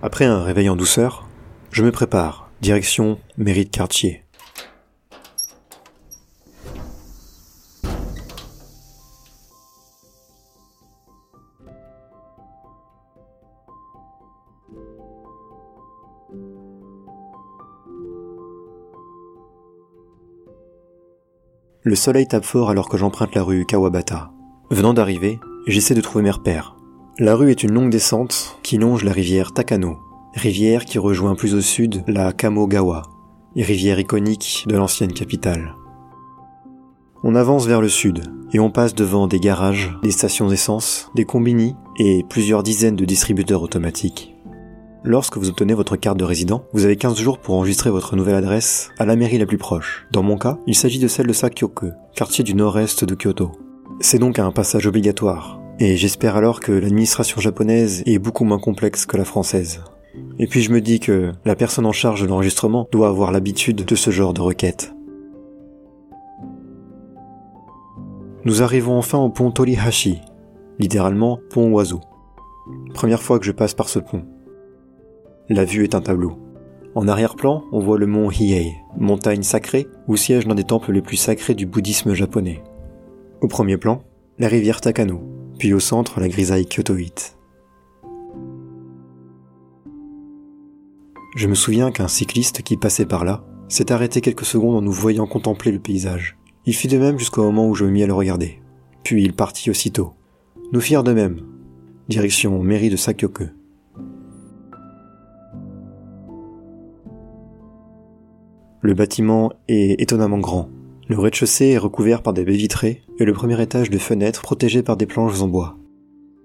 Après 0.00 0.26
un 0.26 0.44
réveil 0.44 0.68
en 0.68 0.76
douceur, 0.76 1.28
je 1.72 1.82
me 1.82 1.90
prépare, 1.90 2.48
direction 2.60 3.18
mairie 3.36 3.64
de 3.64 3.70
quartier. 3.70 4.22
Le 21.82 21.96
soleil 21.96 22.28
tape 22.28 22.44
fort 22.44 22.70
alors 22.70 22.88
que 22.88 22.98
j'emprunte 22.98 23.34
la 23.34 23.42
rue 23.42 23.66
Kawabata. 23.66 24.30
Venant 24.70 24.94
d'arriver, 24.94 25.40
j'essaie 25.66 25.94
de 25.94 26.00
trouver 26.00 26.22
mes 26.22 26.30
repères. 26.30 26.77
La 27.20 27.34
rue 27.34 27.50
est 27.50 27.64
une 27.64 27.72
longue 27.72 27.90
descente 27.90 28.60
qui 28.62 28.78
longe 28.78 29.02
la 29.02 29.10
rivière 29.10 29.50
Takano, 29.52 29.98
rivière 30.34 30.84
qui 30.84 31.00
rejoint 31.00 31.34
plus 31.34 31.56
au 31.56 31.60
sud 31.60 32.04
la 32.06 32.32
Kamogawa, 32.32 33.02
rivière 33.56 33.98
iconique 33.98 34.64
de 34.68 34.76
l'ancienne 34.76 35.12
capitale. 35.12 35.74
On 37.24 37.34
avance 37.34 37.66
vers 37.66 37.80
le 37.80 37.88
sud 37.88 38.22
et 38.52 38.60
on 38.60 38.70
passe 38.70 38.94
devant 38.94 39.26
des 39.26 39.40
garages, 39.40 39.98
des 40.04 40.12
stations 40.12 40.46
d'essence, 40.46 41.10
des 41.16 41.24
combini 41.24 41.74
et 41.98 42.24
plusieurs 42.30 42.62
dizaines 42.62 42.94
de 42.94 43.04
distributeurs 43.04 43.62
automatiques. 43.62 44.36
Lorsque 45.02 45.38
vous 45.38 45.48
obtenez 45.48 45.74
votre 45.74 45.96
carte 45.96 46.18
de 46.18 46.24
résident, 46.24 46.62
vous 46.72 46.84
avez 46.84 46.94
15 46.94 47.18
jours 47.18 47.40
pour 47.40 47.56
enregistrer 47.56 47.90
votre 47.90 48.14
nouvelle 48.14 48.36
adresse 48.36 48.92
à 48.96 49.04
la 49.04 49.16
mairie 49.16 49.38
la 49.38 49.46
plus 49.46 49.58
proche. 49.58 50.06
Dans 50.12 50.22
mon 50.22 50.38
cas, 50.38 50.58
il 50.68 50.76
s'agit 50.76 51.00
de 51.00 51.08
celle 51.08 51.26
de 51.26 51.32
Sakyoku, 51.32 51.90
quartier 52.14 52.44
du 52.44 52.54
nord-est 52.54 53.02
de 53.04 53.16
Kyoto. 53.16 53.50
C'est 53.98 54.20
donc 54.20 54.38
un 54.38 54.52
passage 54.52 54.86
obligatoire, 54.86 55.58
et 55.80 55.96
j'espère 55.96 56.36
alors 56.36 56.60
que 56.60 56.72
l'administration 56.72 57.40
japonaise 57.40 58.02
est 58.04 58.18
beaucoup 58.18 58.44
moins 58.44 58.58
complexe 58.58 59.06
que 59.06 59.16
la 59.16 59.24
française. 59.24 59.82
Et 60.38 60.46
puis 60.46 60.62
je 60.62 60.72
me 60.72 60.80
dis 60.80 60.98
que 60.98 61.32
la 61.44 61.54
personne 61.54 61.86
en 61.86 61.92
charge 61.92 62.22
de 62.22 62.26
l'enregistrement 62.26 62.88
doit 62.90 63.08
avoir 63.08 63.30
l'habitude 63.30 63.84
de 63.84 63.94
ce 63.94 64.10
genre 64.10 64.34
de 64.34 64.40
requête. 64.40 64.92
Nous 68.44 68.62
arrivons 68.62 68.96
enfin 68.96 69.18
au 69.18 69.30
pont 69.30 69.50
Torihashi, 69.50 70.20
littéralement 70.78 71.38
pont 71.50 71.70
oiseau. 71.70 72.00
Première 72.94 73.22
fois 73.22 73.38
que 73.38 73.44
je 73.44 73.52
passe 73.52 73.74
par 73.74 73.88
ce 73.88 73.98
pont. 73.98 74.24
La 75.48 75.64
vue 75.64 75.84
est 75.84 75.94
un 75.94 76.00
tableau. 76.00 76.38
En 76.94 77.06
arrière-plan, 77.06 77.62
on 77.70 77.80
voit 77.80 77.98
le 77.98 78.06
mont 78.06 78.30
Hiei, 78.30 78.74
montagne 78.96 79.42
sacrée 79.42 79.86
où 80.08 80.16
siège 80.16 80.46
l'un 80.46 80.54
des 80.54 80.64
temples 80.64 80.92
les 80.92 81.02
plus 81.02 81.16
sacrés 81.16 81.54
du 81.54 81.66
bouddhisme 81.66 82.14
japonais. 82.14 82.62
Au 83.40 83.46
premier 83.46 83.76
plan, 83.76 84.02
la 84.38 84.48
rivière 84.48 84.80
Takano, 84.80 85.20
puis 85.58 85.74
au 85.74 85.80
centre 85.80 86.20
la 86.20 86.28
grisaille 86.28 86.66
kyotoïte. 86.66 87.36
Je 91.36 91.46
me 91.46 91.54
souviens 91.54 91.90
qu'un 91.90 92.08
cycliste 92.08 92.62
qui 92.62 92.76
passait 92.76 93.06
par 93.06 93.24
là 93.24 93.44
s'est 93.68 93.92
arrêté 93.92 94.20
quelques 94.20 94.44
secondes 94.44 94.76
en 94.76 94.82
nous 94.82 94.92
voyant 94.92 95.26
contempler 95.26 95.72
le 95.72 95.78
paysage. 95.78 96.38
Il 96.64 96.74
fit 96.74 96.88
de 96.88 96.98
même 96.98 97.18
jusqu'au 97.18 97.42
moment 97.44 97.68
où 97.68 97.74
je 97.74 97.84
me 97.84 97.90
mis 97.90 98.02
à 98.02 98.06
le 98.06 98.12
regarder. 98.12 98.60
Puis 99.04 99.22
il 99.22 99.34
partit 99.34 99.70
aussitôt. 99.70 100.14
Nous 100.72 100.80
firent 100.80 101.04
de 101.04 101.12
même. 101.12 101.40
Direction 102.08 102.62
mairie 102.62 102.90
de 102.90 102.96
Sakyoku. 102.96 103.44
Le 108.80 108.94
bâtiment 108.94 109.52
est 109.68 110.00
étonnamment 110.00 110.38
grand. 110.38 110.70
Le 111.08 111.18
rez-de-chaussée 111.18 111.68
est 111.68 111.78
recouvert 111.78 112.22
par 112.22 112.34
des 112.34 112.44
baies 112.44 112.52
vitrées 112.52 113.02
et 113.18 113.24
le 113.24 113.32
premier 113.32 113.60
étage 113.62 113.88
de 113.88 113.96
fenêtres 113.96 114.42
protégé 114.42 114.82
par 114.82 114.98
des 114.98 115.06
planches 115.06 115.40
en 115.40 115.48
bois. 115.48 115.78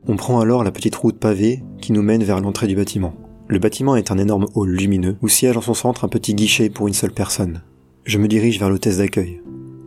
On 0.08 0.16
prend 0.16 0.40
alors 0.40 0.64
la 0.64 0.72
petite 0.72 0.96
route 0.96 1.20
pavée 1.20 1.62
qui 1.82 1.92
nous 1.92 2.02
mène 2.02 2.24
vers 2.24 2.40
l'entrée 2.40 2.68
du 2.68 2.76
bâtiment. 2.78 3.14
Le 3.50 3.60
bâtiment 3.60 3.98
est 3.98 4.10
un 4.10 4.18
énorme 4.18 4.46
hall 4.56 4.70
lumineux 4.70 5.18
où 5.22 5.28
siège 5.28 5.58
en 5.58 5.62
son 5.62 5.74
centre 5.74 6.06
un 6.06 6.08
petit 6.08 6.34
guichet 6.34 6.70
pour 6.70 6.88
une 6.88 6.94
seule 6.94 7.12
personne. 7.12 7.62
Je 8.06 8.18
me 8.18 8.30
dirige 8.30 8.58
vers 8.58 8.70
l'hôtesse 8.70 9.00
d'accueil. 9.00 9.42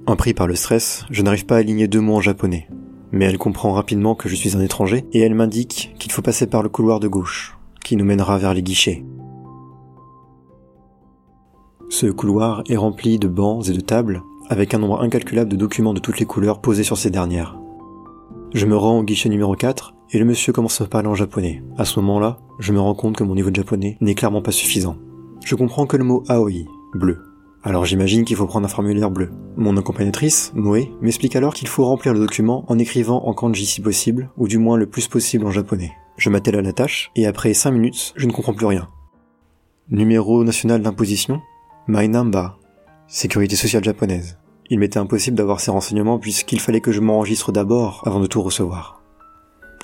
Impris 0.06 0.34
par 0.34 0.46
le 0.46 0.54
stress, 0.54 1.06
je 1.10 1.22
n'arrive 1.22 1.46
pas 1.46 1.56
à 1.56 1.60
aligner 1.60 1.88
deux 1.88 2.02
mots 2.02 2.16
en 2.16 2.20
japonais. 2.20 2.68
Mais 3.12 3.24
elle 3.24 3.38
comprend 3.38 3.72
rapidement 3.72 4.14
que 4.14 4.28
je 4.28 4.34
suis 4.34 4.58
un 4.58 4.60
étranger 4.60 5.06
et 5.14 5.20
elle 5.20 5.34
m'indique 5.34 5.94
qu'il 5.98 6.12
faut 6.12 6.22
passer 6.22 6.46
par 6.46 6.62
le 6.62 6.68
couloir 6.68 7.00
de 7.00 7.08
gauche, 7.08 7.56
qui 7.82 7.96
nous 7.96 8.04
mènera 8.04 8.36
vers 8.36 8.52
les 8.52 8.62
guichets. 8.62 9.06
Ce 11.88 12.06
couloir 12.06 12.62
est 12.68 12.76
rempli 12.76 13.18
de 13.18 13.28
bancs 13.28 13.68
et 13.68 13.72
de 13.72 13.80
tables, 13.80 14.22
avec 14.48 14.74
un 14.74 14.78
nombre 14.78 15.02
incalculable 15.02 15.50
de 15.50 15.56
documents 15.56 15.94
de 15.94 16.00
toutes 16.00 16.18
les 16.18 16.26
couleurs 16.26 16.60
posés 16.60 16.84
sur 16.84 16.98
ces 16.98 17.10
dernières. 17.10 17.58
Je 18.54 18.66
me 18.66 18.76
rends 18.76 18.98
au 18.98 19.02
guichet 19.02 19.28
numéro 19.28 19.54
4 19.54 19.94
et 20.12 20.18
le 20.18 20.24
monsieur 20.24 20.52
commence 20.52 20.80
à 20.80 20.86
parler 20.86 21.08
en 21.08 21.14
japonais. 21.14 21.62
À 21.76 21.84
ce 21.84 21.98
moment-là, 22.00 22.38
je 22.58 22.72
me 22.72 22.80
rends 22.80 22.94
compte 22.94 23.16
que 23.16 23.24
mon 23.24 23.34
niveau 23.34 23.50
de 23.50 23.56
japonais 23.56 23.98
n'est 24.00 24.14
clairement 24.14 24.42
pas 24.42 24.52
suffisant. 24.52 24.96
Je 25.44 25.54
comprends 25.54 25.86
que 25.86 25.96
le 25.96 26.04
mot 26.04 26.24
aoi, 26.28 26.66
bleu. 26.94 27.18
Alors 27.62 27.84
j'imagine 27.84 28.24
qu'il 28.24 28.36
faut 28.36 28.46
prendre 28.46 28.66
un 28.66 28.70
formulaire 28.70 29.10
bleu. 29.10 29.30
Mon 29.56 29.76
accompagnatrice, 29.76 30.52
Moe, 30.54 30.88
m'explique 31.00 31.34
alors 31.34 31.52
qu'il 31.52 31.66
faut 31.66 31.84
remplir 31.84 32.14
le 32.14 32.20
document 32.20 32.64
en 32.68 32.78
écrivant 32.78 33.26
en 33.26 33.34
kanji 33.34 33.66
si 33.66 33.80
possible, 33.80 34.30
ou 34.36 34.46
du 34.46 34.58
moins 34.58 34.76
le 34.76 34.86
plus 34.86 35.08
possible 35.08 35.44
en 35.44 35.50
japonais. 35.50 35.92
Je 36.16 36.30
m'attelle 36.30 36.56
à 36.56 36.62
la 36.62 36.72
tâche, 36.72 37.10
et 37.16 37.26
après 37.26 37.52
5 37.54 37.72
minutes, 37.72 38.12
je 38.14 38.26
ne 38.26 38.32
comprends 38.32 38.54
plus 38.54 38.66
rien. 38.66 38.88
Numéro 39.90 40.44
national 40.44 40.80
d'imposition 40.80 41.40
Mainamba, 41.88 42.56
sécurité 43.08 43.56
sociale 43.56 43.84
japonaise. 43.84 44.38
Il 44.68 44.78
m'était 44.78 44.98
impossible 44.98 45.36
d'avoir 45.36 45.60
ces 45.60 45.70
renseignements 45.70 46.18
puisqu'il 46.18 46.60
fallait 46.60 46.80
que 46.80 46.92
je 46.92 47.00
m'enregistre 47.00 47.52
d'abord 47.52 48.02
avant 48.04 48.20
de 48.20 48.26
tout 48.26 48.42
recevoir. 48.42 49.02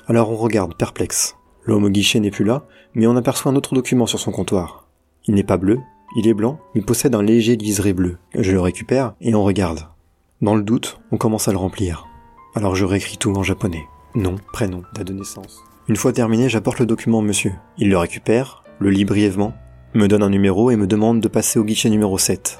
Alors 0.07 0.29
on 0.31 0.35
regarde, 0.35 0.75
perplexe. 0.75 1.35
L'homme 1.65 1.85
au 1.85 1.89
guichet 1.89 2.19
n'est 2.19 2.31
plus 2.31 2.43
là, 2.43 2.65
mais 2.93 3.07
on 3.07 3.15
aperçoit 3.15 3.51
un 3.51 3.55
autre 3.55 3.73
document 3.73 4.05
sur 4.05 4.19
son 4.19 4.31
comptoir. 4.31 4.87
Il 5.25 5.35
n'est 5.35 5.43
pas 5.43 5.57
bleu, 5.57 5.79
il 6.17 6.27
est 6.27 6.33
blanc, 6.33 6.59
mais 6.75 6.81
possède 6.81 7.15
un 7.15 7.23
léger 7.23 7.55
liseré 7.55 7.93
bleu. 7.93 8.17
Je 8.35 8.51
le 8.51 8.59
récupère 8.59 9.13
et 9.21 9.33
on 9.33 9.43
regarde. 9.43 9.87
Dans 10.41 10.55
le 10.55 10.63
doute, 10.63 10.99
on 11.11 11.17
commence 11.17 11.47
à 11.47 11.51
le 11.51 11.57
remplir. 11.57 12.05
Alors 12.55 12.75
je 12.75 12.83
réécris 12.83 13.17
tout 13.17 13.31
en 13.31 13.43
japonais. 13.43 13.85
Nom, 14.15 14.35
prénom, 14.51 14.83
date 14.93 15.07
de 15.07 15.13
naissance. 15.13 15.63
Une 15.87 15.95
fois 15.95 16.11
terminé, 16.11 16.49
j'apporte 16.49 16.79
le 16.79 16.85
document 16.85 17.19
au 17.19 17.21
monsieur. 17.21 17.53
Il 17.77 17.89
le 17.89 17.97
récupère, 17.97 18.63
le 18.79 18.89
lit 18.89 19.05
brièvement, 19.05 19.53
me 19.93 20.07
donne 20.07 20.23
un 20.23 20.29
numéro 20.29 20.69
et 20.69 20.75
me 20.75 20.87
demande 20.87 21.21
de 21.21 21.27
passer 21.27 21.59
au 21.59 21.63
guichet 21.63 21.89
numéro 21.89 22.17
7. 22.17 22.59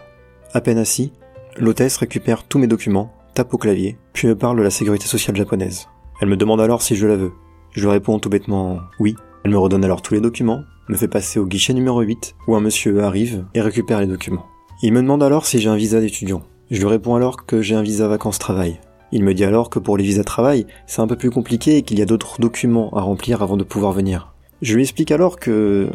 À 0.55 0.61
peine 0.61 0.77
assis, 0.77 1.11
l'hôtesse 1.57 1.97
récupère 1.97 2.43
tous 2.43 2.59
mes 2.59 2.67
documents, 2.67 3.11
tape 3.33 3.55
au 3.55 3.57
clavier, 3.57 3.97
puis 4.13 4.27
me 4.27 4.35
parle 4.35 4.57
de 4.57 4.61
la 4.61 4.69
sécurité 4.69 5.07
sociale 5.07 5.35
japonaise. 5.35 5.87
Elle 6.21 6.29
me 6.29 6.37
demande 6.37 6.61
alors 6.61 6.83
si 6.83 6.95
je 6.95 7.07
la 7.07 7.15
veux. 7.15 7.31
Je 7.71 7.81
lui 7.81 7.89
réponds 7.89 8.19
tout 8.19 8.29
bêtement 8.29 8.79
oui. 8.99 9.15
Elle 9.43 9.49
me 9.49 9.57
redonne 9.57 9.83
alors 9.83 10.03
tous 10.03 10.13
les 10.13 10.21
documents, 10.21 10.61
me 10.89 10.95
fait 10.95 11.07
passer 11.07 11.39
au 11.39 11.47
guichet 11.47 11.73
numéro 11.73 12.01
8, 12.01 12.35
où 12.47 12.55
un 12.55 12.59
monsieur 12.59 13.03
arrive 13.03 13.45
et 13.55 13.61
récupère 13.61 13.99
les 13.99 14.05
documents. 14.05 14.45
Il 14.83 14.93
me 14.93 15.01
demande 15.01 15.23
alors 15.23 15.47
si 15.47 15.59
j'ai 15.59 15.69
un 15.69 15.75
visa 15.75 15.99
d'étudiant. 15.99 16.43
Je 16.69 16.79
lui 16.79 16.87
réponds 16.87 17.15
alors 17.15 17.47
que 17.47 17.63
j'ai 17.63 17.73
un 17.73 17.81
visa 17.81 18.07
vacances-travail. 18.07 18.79
Il 19.11 19.23
me 19.23 19.33
dit 19.33 19.45
alors 19.45 19.71
que 19.71 19.79
pour 19.79 19.97
les 19.97 20.03
visas 20.03 20.23
travail, 20.23 20.67
c'est 20.85 21.01
un 21.01 21.07
peu 21.07 21.15
plus 21.15 21.31
compliqué 21.31 21.77
et 21.77 21.81
qu'il 21.81 21.97
y 21.97 22.03
a 22.03 22.05
d'autres 22.05 22.39
documents 22.39 22.91
à 22.93 23.01
remplir 23.01 23.41
avant 23.41 23.57
de 23.57 23.63
pouvoir 23.63 23.91
venir. 23.91 24.35
Je 24.61 24.75
lui 24.75 24.83
explique 24.83 25.11
alors 25.11 25.39
que 25.39 25.89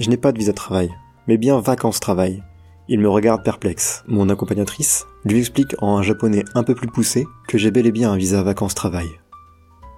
je 0.00 0.10
n'ai 0.10 0.16
pas 0.16 0.32
de 0.32 0.38
visa 0.38 0.52
travail, 0.52 0.90
mais 1.28 1.36
bien 1.36 1.60
vacances-travail. 1.60 2.42
Il 2.88 3.00
me 3.00 3.08
regarde 3.08 3.44
perplexe. 3.44 4.04
Mon 4.08 4.28
accompagnatrice 4.28 5.06
lui 5.24 5.38
explique 5.38 5.74
en 5.80 5.98
un 5.98 6.02
japonais 6.02 6.44
un 6.54 6.62
peu 6.62 6.74
plus 6.74 6.88
poussé 6.88 7.26
que 7.46 7.58
j'ai 7.58 7.70
bel 7.70 7.86
et 7.86 7.92
bien 7.92 8.12
un 8.12 8.16
visa 8.16 8.42
vacances-travail. 8.42 9.08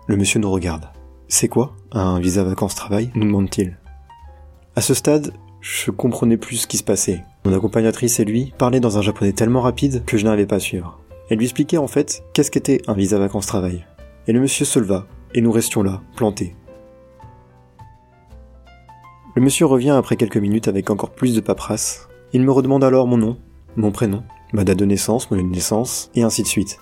Le 0.09 0.17
monsieur 0.17 0.41
nous 0.41 0.51
regarde. 0.51 0.87
C'est 1.29 1.49
quoi 1.49 1.75
un 1.93 2.21
visa 2.21 2.45
vacances-travail 2.45 3.11
nous 3.15 3.25
demande-t-il. 3.25 3.79
À 4.77 4.81
ce 4.81 4.95
stade, 4.95 5.33
je 5.61 5.91
comprenais 5.91 6.37
plus 6.37 6.57
ce 6.57 6.67
qui 6.67 6.77
se 6.77 6.85
passait. 6.85 7.23
Mon 7.45 7.55
accompagnatrice 7.55 8.21
et 8.21 8.25
lui 8.25 8.53
parlaient 8.59 8.81
dans 8.81 8.99
un 8.99 9.03
japonais 9.03 9.33
tellement 9.33 9.61
rapide 9.61 10.05
que 10.05 10.19
je 10.19 10.25
n'arrivais 10.25 10.47
pas 10.47 10.57
à 10.57 10.61
suivre. 10.61 10.99
Elle 11.31 11.39
lui 11.39 11.47
expliquait 11.47 11.79
en 11.79 11.87
fait 11.87 12.25
qu'est-ce 12.35 12.51
qu'était 12.51 12.83
un 12.89 12.95
visa 12.95 13.19
vacances-travail. 13.19 13.87
Et 14.27 14.33
le 14.33 14.41
monsieur 14.41 14.65
se 14.65 14.79
leva, 14.79 15.07
et 15.35 15.41
nous 15.41 15.53
restions 15.53 15.83
là, 15.83 16.03
plantés. 16.17 16.55
Le 19.35 19.41
monsieur 19.41 19.67
revient 19.67 19.91
après 19.91 20.17
quelques 20.17 20.37
minutes 20.37 20.69
avec 20.69 20.91
encore 20.91 21.11
plus 21.11 21.35
de 21.35 21.41
paperasse. 21.41 22.09
Il 22.35 22.43
me 22.43 22.51
redemande 22.51 22.83
alors 22.83 23.07
mon 23.07 23.19
nom, 23.19 23.37
mon 23.77 23.91
prénom, 23.91 24.23
ma 24.53 24.65
date 24.65 24.79
de 24.79 24.87
naissance, 24.87 25.31
mon 25.31 25.37
lieu 25.37 25.43
de 25.43 25.49
naissance, 25.49 26.11
et 26.15 26.23
ainsi 26.23 26.43
de 26.43 26.49
suite. 26.49 26.79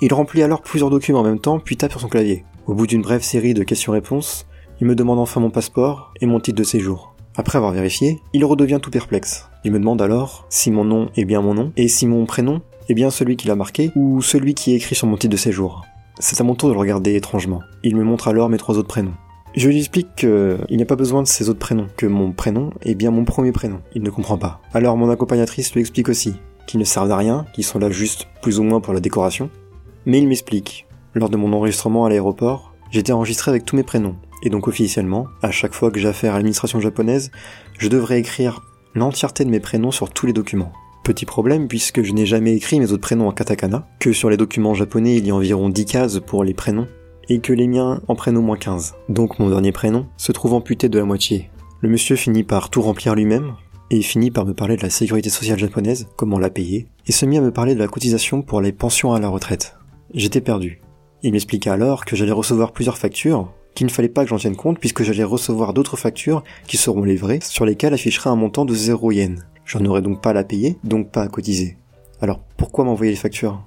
Il 0.00 0.14
remplit 0.14 0.42
alors 0.42 0.62
plusieurs 0.62 0.88
documents 0.88 1.20
en 1.20 1.24
même 1.24 1.38
temps, 1.38 1.58
puis 1.58 1.76
tape 1.76 1.90
sur 1.90 2.00
son 2.00 2.08
clavier. 2.08 2.44
Au 2.66 2.74
bout 2.74 2.86
d'une 2.86 3.02
brève 3.02 3.22
série 3.22 3.52
de 3.52 3.62
questions-réponses, 3.62 4.46
il 4.80 4.86
me 4.86 4.94
demande 4.94 5.18
enfin 5.18 5.40
mon 5.40 5.50
passeport 5.50 6.14
et 6.22 6.26
mon 6.26 6.40
titre 6.40 6.56
de 6.56 6.64
séjour. 6.64 7.14
Après 7.36 7.58
avoir 7.58 7.72
vérifié, 7.72 8.20
il 8.32 8.44
redevient 8.44 8.78
tout 8.80 8.90
perplexe. 8.90 9.50
Il 9.64 9.72
me 9.72 9.78
demande 9.78 10.00
alors 10.00 10.46
si 10.48 10.70
mon 10.70 10.84
nom 10.84 11.10
est 11.14 11.26
bien 11.26 11.42
mon 11.42 11.52
nom, 11.52 11.72
et 11.76 11.88
si 11.88 12.06
mon 12.06 12.24
prénom 12.24 12.62
est 12.88 12.94
bien 12.94 13.10
celui 13.10 13.36
qu'il 13.36 13.50
a 13.50 13.56
marqué, 13.56 13.90
ou 13.94 14.22
celui 14.22 14.54
qui 14.54 14.72
est 14.72 14.76
écrit 14.76 14.94
sur 14.94 15.06
mon 15.06 15.16
titre 15.16 15.32
de 15.32 15.36
séjour. 15.36 15.84
C'est 16.18 16.40
à 16.40 16.44
mon 16.44 16.54
tour 16.54 16.70
de 16.70 16.74
le 16.74 16.80
regarder 16.80 17.14
étrangement. 17.14 17.60
Il 17.82 17.96
me 17.96 18.04
montre 18.04 18.28
alors 18.28 18.48
mes 18.48 18.58
trois 18.58 18.78
autres 18.78 18.88
prénoms. 18.88 19.14
Je 19.56 19.68
lui 19.68 19.78
explique 19.78 20.14
qu'il 20.14 20.58
n'y 20.70 20.82
a 20.82 20.86
pas 20.86 20.96
besoin 20.96 21.22
de 21.22 21.26
ces 21.26 21.48
autres 21.48 21.58
prénoms, 21.58 21.88
que 21.96 22.06
mon 22.06 22.30
prénom 22.30 22.70
est 22.82 22.94
bien 22.94 23.10
mon 23.10 23.24
premier 23.24 23.50
prénom. 23.50 23.80
Il 23.94 24.02
ne 24.02 24.10
comprend 24.10 24.38
pas. 24.38 24.60
Alors 24.72 24.96
mon 24.96 25.10
accompagnatrice 25.10 25.74
lui 25.74 25.80
explique 25.80 26.08
aussi 26.08 26.34
qu'ils 26.68 26.78
ne 26.78 26.84
servent 26.84 27.10
à 27.10 27.16
rien, 27.16 27.46
qu'ils 27.52 27.64
sont 27.64 27.80
là 27.80 27.90
juste 27.90 28.28
plus 28.42 28.60
ou 28.60 28.62
moins 28.62 28.80
pour 28.80 28.94
la 28.94 29.00
décoration. 29.00 29.50
Mais 30.06 30.18
il 30.18 30.28
m'explique. 30.28 30.86
Lors 31.14 31.30
de 31.30 31.36
mon 31.36 31.52
enregistrement 31.52 32.04
à 32.04 32.08
l'aéroport, 32.08 32.74
j'étais 32.92 33.12
enregistré 33.12 33.50
avec 33.50 33.64
tous 33.64 33.74
mes 33.74 33.82
prénoms, 33.82 34.14
Et 34.44 34.50
donc 34.50 34.68
officiellement, 34.68 35.26
à 35.42 35.50
chaque 35.50 35.74
fois 35.74 35.90
que 35.90 35.98
j'ai 35.98 36.08
affaire 36.08 36.32
à 36.32 36.36
l'administration 36.36 36.78
japonaise, 36.78 37.32
je 37.78 37.88
devrais 37.88 38.20
écrire 38.20 38.62
l'entièreté 38.94 39.44
de 39.44 39.50
mes 39.50 39.60
prénoms 39.60 39.90
sur 39.90 40.10
tous 40.10 40.26
les 40.26 40.32
documents. 40.32 40.72
Petit 41.02 41.26
problème 41.26 41.66
puisque 41.66 42.02
je 42.02 42.12
n'ai 42.12 42.26
jamais 42.26 42.54
écrit 42.54 42.78
mes 42.78 42.92
autres 42.92 43.02
prénoms 43.02 43.26
en 43.26 43.32
katakana, 43.32 43.88
que 43.98 44.12
sur 44.12 44.30
les 44.30 44.36
documents 44.36 44.74
japonais 44.74 45.16
il 45.16 45.26
y 45.26 45.30
a 45.30 45.34
environ 45.34 45.70
10 45.70 45.84
cases 45.86 46.20
pour 46.20 46.44
les 46.44 46.54
prénoms, 46.54 46.86
et 47.30 47.40
que 47.40 47.54
les 47.54 47.68
miens 47.68 48.02
en 48.08 48.14
prennent 48.14 48.36
au 48.36 48.42
moins 48.42 48.58
15. 48.58 48.96
Donc 49.08 49.38
mon 49.38 49.48
dernier 49.48 49.72
prénom 49.72 50.06
se 50.18 50.32
trouve 50.32 50.52
amputé 50.52 50.90
de 50.90 50.98
la 50.98 51.06
moitié. 51.06 51.48
Le 51.80 51.88
monsieur 51.88 52.16
finit 52.16 52.44
par 52.44 52.68
tout 52.68 52.82
remplir 52.82 53.14
lui-même, 53.14 53.54
et 53.90 54.02
finit 54.02 54.30
par 54.30 54.44
me 54.44 54.52
parler 54.52 54.76
de 54.76 54.82
la 54.82 54.90
sécurité 54.90 55.30
sociale 55.30 55.58
japonaise, 55.58 56.08
comment 56.16 56.38
la 56.38 56.50
payer, 56.50 56.88
et 57.06 57.12
se 57.12 57.26
mit 57.26 57.38
à 57.38 57.40
me 57.40 57.52
parler 57.52 57.74
de 57.74 57.80
la 57.80 57.88
cotisation 57.88 58.42
pour 58.42 58.60
les 58.60 58.72
pensions 58.72 59.12
à 59.12 59.20
la 59.20 59.28
retraite. 59.28 59.76
J'étais 60.12 60.40
perdu. 60.40 60.80
Il 61.22 61.32
m'expliqua 61.32 61.72
alors 61.72 62.04
que 62.04 62.16
j'allais 62.16 62.30
recevoir 62.32 62.72
plusieurs 62.72 62.98
factures, 62.98 63.52
qu'il 63.74 63.86
ne 63.86 63.92
fallait 63.92 64.08
pas 64.08 64.24
que 64.24 64.30
j'en 64.30 64.36
tienne 64.36 64.56
compte 64.56 64.78
puisque 64.78 65.02
j'allais 65.02 65.24
recevoir 65.24 65.72
d'autres 65.72 65.96
factures 65.96 66.44
qui 66.66 66.76
seront 66.76 67.04
livrées, 67.04 67.40
sur 67.42 67.64
lesquelles 67.64 67.94
affichera 67.94 68.30
un 68.30 68.36
montant 68.36 68.64
de 68.64 68.74
0 68.74 69.12
yen. 69.12 69.44
J'en 69.64 69.84
aurais 69.84 70.02
donc 70.02 70.20
pas 70.20 70.30
à 70.30 70.34
la 70.34 70.44
payer, 70.44 70.78
donc 70.82 71.10
pas 71.10 71.22
à 71.22 71.28
cotiser. 71.28 71.76
Alors 72.20 72.40
pourquoi 72.56 72.84
m'envoyer 72.84 73.12
les 73.12 73.18
factures? 73.18 73.62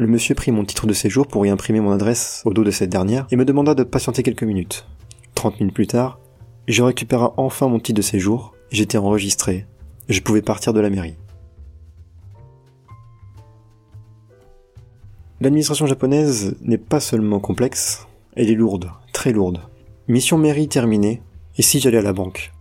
Le 0.00 0.06
monsieur 0.06 0.34
prit 0.34 0.50
mon 0.50 0.64
titre 0.64 0.86
de 0.86 0.94
séjour 0.94 1.26
pour 1.26 1.44
y 1.44 1.50
imprimer 1.50 1.78
mon 1.80 1.90
adresse 1.90 2.40
au 2.46 2.54
dos 2.54 2.64
de 2.64 2.70
cette 2.70 2.88
dernière 2.88 3.26
et 3.30 3.36
me 3.36 3.44
demanda 3.44 3.74
de 3.74 3.82
patienter 3.82 4.22
quelques 4.22 4.44
minutes. 4.44 4.86
30 5.34 5.60
minutes 5.60 5.74
plus 5.74 5.86
tard, 5.86 6.18
je 6.68 6.82
récupéra 6.82 7.34
enfin 7.36 7.68
mon 7.68 7.78
titre 7.78 7.98
de 7.98 8.02
séjour, 8.02 8.54
j'étais 8.70 8.96
enregistré, 8.96 9.66
je 10.08 10.20
pouvais 10.22 10.40
partir 10.40 10.72
de 10.72 10.80
la 10.80 10.88
mairie. 10.88 11.16
L'administration 15.42 15.84
japonaise 15.84 16.56
n'est 16.62 16.78
pas 16.78 17.00
seulement 17.00 17.38
complexe, 17.38 18.06
elle 18.36 18.48
est 18.48 18.54
lourde, 18.54 18.90
très 19.12 19.32
lourde. 19.32 19.60
Mission 20.08 20.38
mairie 20.38 20.68
terminée, 20.68 21.20
et 21.58 21.62
si 21.62 21.78
j'allais 21.78 21.98
à 21.98 22.02
la 22.02 22.14
banque? 22.14 22.54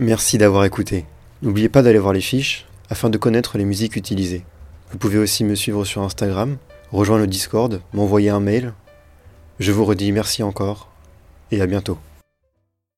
Merci 0.00 0.38
d'avoir 0.38 0.64
écouté. 0.64 1.04
N'oubliez 1.40 1.68
pas 1.68 1.82
d'aller 1.82 2.00
voir 2.00 2.14
les 2.14 2.20
fiches 2.20 2.66
afin 2.90 3.10
de 3.10 3.16
connaître 3.16 3.58
les 3.58 3.64
musiques 3.64 3.94
utilisées. 3.94 4.44
Vous 4.94 4.98
pouvez 4.98 5.18
aussi 5.18 5.42
me 5.42 5.56
suivre 5.56 5.84
sur 5.84 6.02
Instagram, 6.02 6.56
rejoindre 6.92 7.22
le 7.22 7.26
Discord, 7.26 7.80
m'envoyer 7.92 8.30
un 8.30 8.38
mail. 8.38 8.74
Je 9.58 9.72
vous 9.72 9.84
redis 9.84 10.12
merci 10.12 10.44
encore 10.44 10.88
et 11.50 11.60
à 11.60 11.66
bientôt. 11.66 11.98